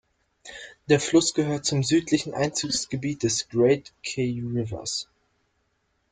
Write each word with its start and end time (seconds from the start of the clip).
Der 0.89 0.99
Fluss 0.99 1.35
gehört 1.35 1.63
zum 1.63 1.83
südlichen 1.83 2.33
Einzugsgebiet 2.33 3.21
des 3.21 3.49
Great 3.49 3.93
Kei 4.01 4.41
Rivers. 4.43 5.07